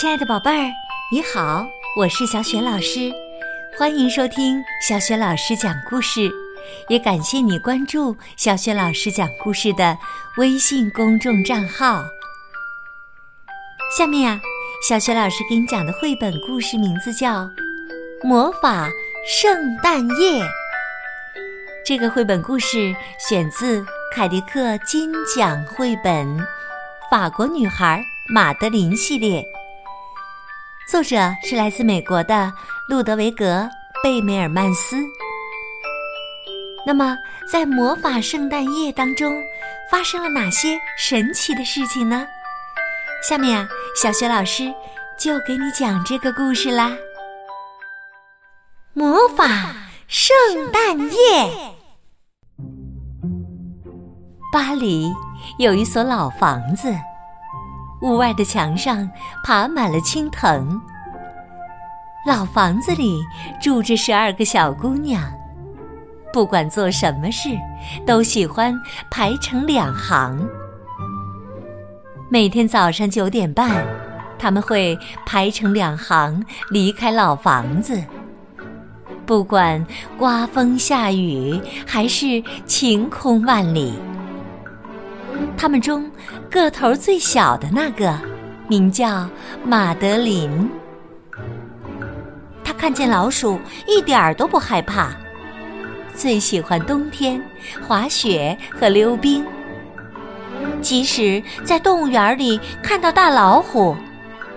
[0.00, 0.70] 亲爱的宝贝儿，
[1.10, 3.12] 你好，我是小雪老师，
[3.76, 6.30] 欢迎收听小雪老师讲故事，
[6.88, 9.98] 也感谢你关注小雪老师讲故事的
[10.36, 12.04] 微信公众账号。
[13.98, 14.40] 下面呀，
[14.88, 17.40] 小雪老师给你讲的绘本故事名字叫
[18.22, 18.88] 《魔法
[19.26, 20.44] 圣诞夜》。
[21.84, 26.24] 这个绘本故事选自凯迪克金奖绘本
[27.10, 28.00] 《法国女孩
[28.32, 29.44] 马德琳》系列。
[30.88, 32.50] 作者是来自美国的
[32.88, 33.44] 路德维格·
[34.02, 34.96] 贝梅尔曼斯。
[36.86, 37.14] 那么，
[37.52, 39.30] 在魔法圣诞夜当中，
[39.92, 42.26] 发生了哪些神奇的事情呢？
[43.22, 43.68] 下面啊，
[44.00, 44.72] 小雪老师
[45.18, 46.96] 就给你讲这个故事啦。
[48.94, 49.44] 魔法
[50.06, 50.34] 圣
[50.72, 51.74] 诞夜，
[54.50, 55.12] 巴黎
[55.58, 56.88] 有一所老房子。
[58.00, 59.08] 屋外的墙上
[59.44, 60.80] 爬满了青藤。
[62.26, 63.22] 老房子里
[63.60, 65.22] 住着十二个小姑娘，
[66.32, 67.50] 不管做什么事，
[68.06, 68.74] 都喜欢
[69.10, 70.46] 排成两行。
[72.28, 73.86] 每天早上九点半，
[74.38, 78.02] 他们会排成两行离开老房子。
[79.24, 79.86] 不管
[80.18, 83.94] 刮风下雨，还是晴空万里。
[85.56, 86.10] 他们中
[86.50, 88.18] 个头最小的那个，
[88.68, 89.28] 名叫
[89.64, 90.70] 马德琳。
[92.64, 95.10] 他看见老鼠一点儿都不害怕，
[96.14, 97.42] 最喜欢冬天
[97.86, 99.44] 滑雪和溜冰。
[100.80, 103.96] 即使在动物园里看到大老虎，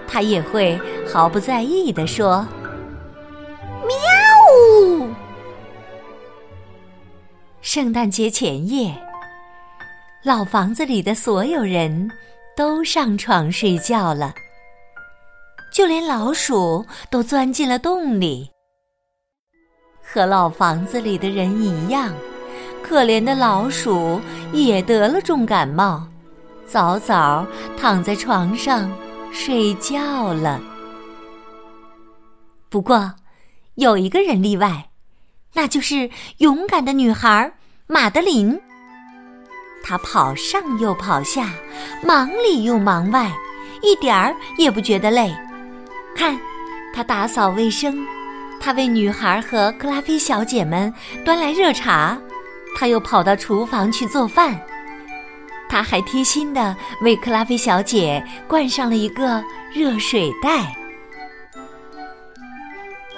[0.07, 0.79] 他也会
[1.11, 2.47] 毫不在意地说
[3.87, 3.95] ：“喵
[4.97, 5.09] 呜！”
[7.61, 8.95] 圣诞节前夜。
[10.23, 12.11] 老房子里的所有人
[12.55, 14.31] 都上床睡觉了，
[15.73, 18.47] 就连老鼠都钻进了洞里。
[19.99, 22.13] 和老房子里的人一样，
[22.83, 24.21] 可怜的老鼠
[24.53, 26.07] 也得了重感冒，
[26.67, 27.43] 早早
[27.75, 28.91] 躺在床上
[29.31, 30.61] 睡觉了。
[32.69, 33.15] 不过，
[33.73, 34.91] 有一个人例外，
[35.53, 37.51] 那就是勇敢的女孩
[37.87, 38.61] 马德琳。
[39.83, 41.49] 他跑上又跑下，
[42.03, 43.31] 忙里又忙外，
[43.81, 45.35] 一点儿也不觉得累。
[46.15, 46.39] 看，
[46.93, 48.05] 他打扫卫生，
[48.59, 50.93] 他为女孩和克拉菲小姐们
[51.25, 52.17] 端来热茶，
[52.77, 54.59] 他又跑到厨房去做饭。
[55.69, 59.43] 他还贴心的为克拉菲小姐灌上了一个
[59.73, 60.75] 热水袋。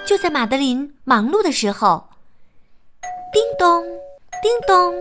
[0.06, 2.08] 就在马德琳忙碌的时候，
[3.32, 3.82] 叮咚，
[4.42, 4.94] 叮咚。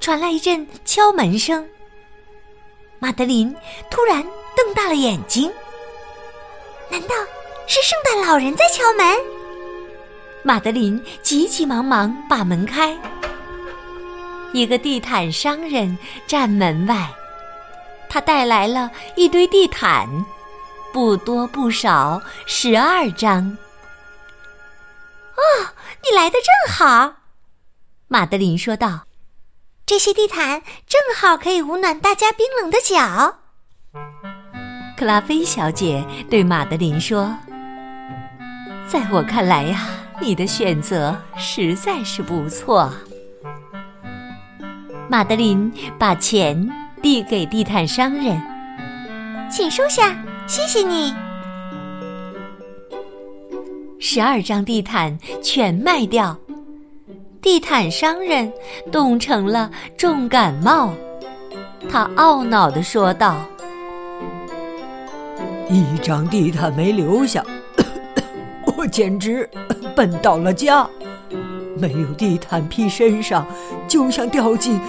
[0.00, 1.68] 传来一阵敲门声。
[2.98, 3.54] 马德琳
[3.90, 4.22] 突然
[4.56, 5.52] 瞪大了眼睛，
[6.90, 7.14] 难道
[7.66, 9.16] 是圣诞老人在敲门？
[10.42, 12.96] 马德琳急急忙忙把门开。
[14.52, 17.10] 一个地毯商人站门外，
[18.08, 20.08] 他带来了一堆地毯，
[20.92, 23.58] 不多不少，十二张。
[25.36, 25.42] 哦，
[26.02, 27.14] 你来的正好，
[28.06, 29.07] 马德琳说道。
[29.88, 33.38] 这些地毯正好可以捂暖大家冰冷的脚。
[34.98, 37.34] 克拉菲小姐对马德琳说
[38.86, 39.88] ：“在我看来呀，
[40.20, 42.92] 你的选择实在是不错。”
[45.08, 46.70] 马德琳把钱
[47.00, 48.38] 递给地毯商人
[49.50, 51.14] ：“请收下，谢谢你。”
[53.98, 56.38] 十二张地毯全卖掉。
[57.40, 58.52] 地毯商人
[58.90, 60.90] 冻成了重感冒，
[61.88, 63.36] 他懊恼地说道
[65.70, 67.44] ：“一张地毯没留下，
[68.76, 69.48] 我简直
[69.94, 70.88] 笨到了家。
[71.76, 73.46] 没有地毯披身上，
[73.86, 74.80] 就像掉进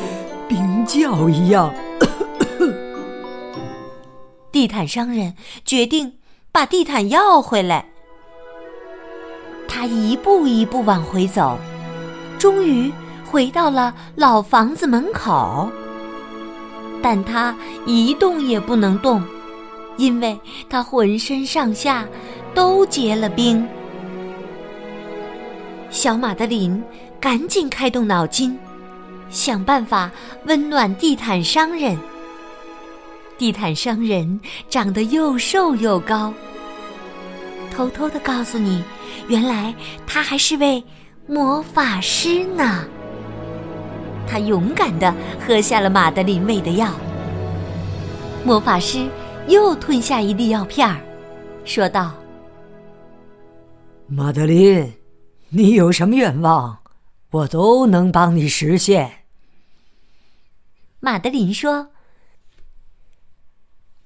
[0.48, 1.72] 冰窖一样。
[4.52, 6.14] ”地毯商人决定
[6.52, 7.86] 把地毯要回来。
[9.68, 11.60] 他一步一步往回走。
[12.40, 12.92] 终于
[13.30, 15.70] 回到了老房子门口，
[17.02, 17.54] 但他
[17.86, 19.22] 一动也不能动，
[19.98, 20.40] 因为
[20.70, 22.08] 他浑身上下
[22.56, 23.68] 都结了冰。
[25.90, 26.82] 小马德琳
[27.20, 28.58] 赶紧开动脑筋，
[29.30, 30.10] 想办法
[30.46, 31.98] 温暖地毯商人。
[33.38, 34.40] 地毯商人
[34.70, 36.34] 长得又瘦又高，
[37.70, 38.82] 偷偷的告诉你，
[39.28, 39.76] 原来
[40.08, 40.82] 他还是位。
[41.30, 42.88] 魔法师呢？
[44.28, 46.92] 他勇敢的喝下了马德琳喂的药。
[48.44, 49.08] 魔法师
[49.48, 51.00] 又吞下一粒药片儿，
[51.64, 52.16] 说道
[54.10, 54.92] ：“马德琳，
[55.50, 56.80] 你有什么愿望，
[57.30, 59.26] 我都能帮你实现。”
[61.00, 61.90] 马德琳说：“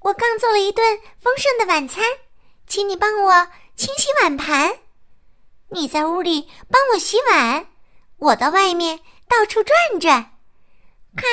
[0.00, 2.04] 我刚做了一顿丰盛的晚餐，
[2.66, 4.70] 请你帮我清洗碗盘。
[5.74, 7.66] 你在屋里帮我洗碗，
[8.18, 10.30] 我到外面到处转转，
[11.16, 11.28] 看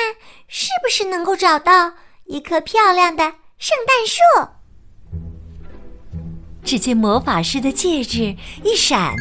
[0.48, 1.92] 是不是能够找到
[2.24, 3.22] 一棵漂亮的
[3.56, 4.20] 圣诞树。”
[6.64, 9.14] 只见魔法师的戒指一闪，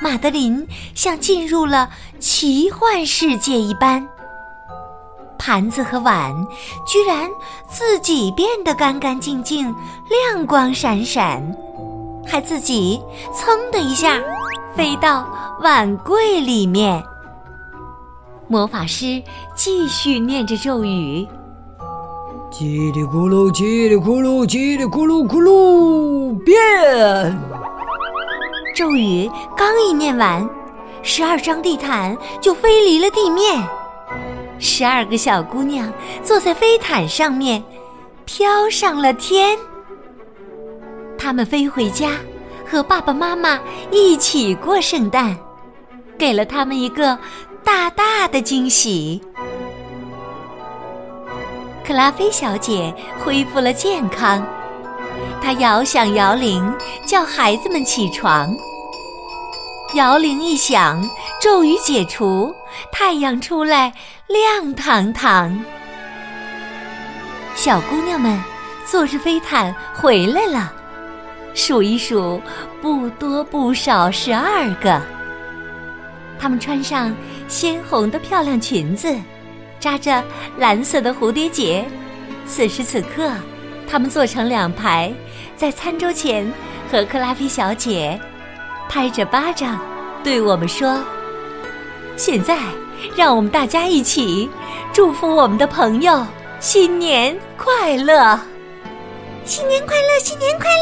[0.00, 0.66] 马德琳
[0.96, 1.88] 像进入了
[2.18, 4.08] 奇幻世界一般。
[5.38, 6.34] 盘子和碗
[6.86, 7.30] 居然
[7.68, 9.72] 自己变得干干净净、
[10.08, 11.40] 亮光闪闪，
[12.26, 13.00] 还自己
[13.32, 14.20] 噌的一下
[14.76, 15.26] 飞到
[15.60, 17.02] 碗柜里面。
[18.48, 19.22] 魔法师
[19.54, 21.26] 继续念着咒语
[22.52, 26.56] ：“叽里咕噜，叽里咕噜，叽里咕噜咕噜，变！”
[28.74, 30.48] 咒语刚一念完，
[31.02, 33.62] 十二张地毯就飞离了地面。
[34.58, 35.92] 十二个小姑娘
[36.22, 37.62] 坐在飞毯上面，
[38.24, 39.58] 飘上了天。
[41.22, 42.10] 他们飞回家，
[42.68, 43.56] 和爸爸妈妈
[43.92, 45.36] 一起过圣诞，
[46.18, 47.16] 给了他们一个
[47.62, 49.22] 大大的惊喜。
[51.86, 54.44] 克拉菲小姐恢复了健康，
[55.40, 56.74] 她摇响摇铃，
[57.06, 58.52] 叫孩子们起床。
[59.94, 61.00] 摇铃一响，
[61.40, 62.52] 咒语解除，
[62.90, 63.92] 太阳出来，
[64.26, 65.56] 亮堂堂。
[67.54, 68.42] 小姑娘们
[68.84, 70.72] 坐着飞毯回来了，
[71.54, 72.40] 数一数，
[72.80, 75.00] 不多不少，十二个。
[76.38, 77.14] 她们穿上
[77.46, 79.14] 鲜红的漂亮裙子，
[79.78, 80.22] 扎着
[80.58, 81.84] 蓝色的蝴蝶结。
[82.46, 83.30] 此时此刻，
[83.88, 85.12] 她们坐成两排，
[85.56, 86.50] 在餐桌前
[86.90, 88.18] 和克拉菲小姐。
[88.88, 89.80] 拍着巴掌，
[90.22, 91.02] 对我们说
[92.16, 92.58] ：“现在，
[93.16, 94.48] 让我们大家一起
[94.92, 96.26] 祝福我们的朋友
[96.60, 98.38] 新年快乐！
[99.44, 100.20] 新年快乐！
[100.22, 100.76] 新年快乐！”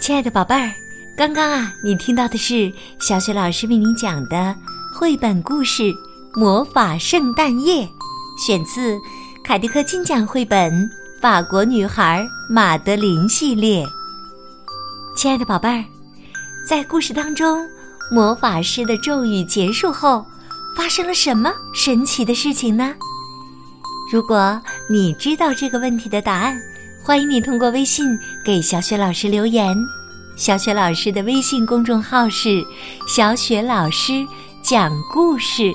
[0.00, 0.72] 亲爱的宝贝儿，
[1.16, 4.56] 刚刚啊，你听到的是小雪老师为您讲的
[4.94, 5.92] 绘本故事。
[6.34, 7.86] 魔法圣诞夜，
[8.38, 8.98] 选自
[9.42, 10.88] 凯迪克金奖绘本
[11.20, 13.86] 《法国女孩马德琳》系列。
[15.16, 15.82] 亲爱的宝贝儿，
[16.66, 17.64] 在故事当中，
[18.10, 20.26] 魔法师的咒语结束后，
[20.76, 22.92] 发生了什么神奇的事情呢？
[24.12, 24.60] 如果
[24.90, 26.58] 你知道这个问题的答案，
[27.04, 29.76] 欢迎你通过微信给小雪老师留言。
[30.36, 32.64] 小雪老师的微信公众号是
[33.06, 34.26] “小雪老师
[34.60, 35.72] 讲故事”。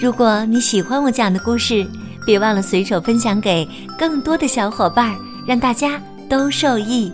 [0.00, 1.84] 如果你喜欢我讲的故事，
[2.24, 3.68] 别忘了随手分享给
[3.98, 7.12] 更多的小伙伴，让大家都受益。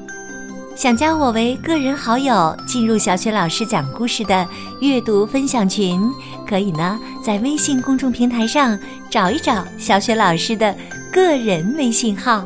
[0.74, 4.46] 想加我为个人好友，进入小雪老师讲故事的
[4.80, 6.00] 阅读分享群，
[6.48, 8.78] 可以呢，在微信公众平台上
[9.10, 10.74] 找一找小雪老师的
[11.12, 12.44] 个人微信号。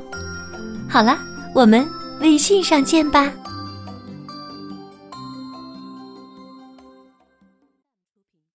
[0.88, 1.16] 好了，
[1.54, 1.86] 我们
[2.20, 3.30] 微信上见吧。